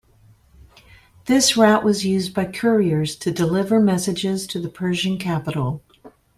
[1.25, 5.83] This route was used by couriers to deliver messages to the Persian capital.